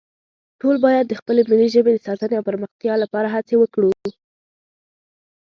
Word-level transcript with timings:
ټول 0.61 0.75
باید 0.85 1.05
د 1.07 1.13
خپلې 1.19 1.41
ملي 1.49 1.67
ژبې 1.75 1.91
د 1.93 1.99
ساتنې 2.07 2.35
او 2.37 2.47
پرمختیا 2.49 2.93
لپاره 3.03 3.27
هڅې 3.35 3.55
وکړو 3.57 3.91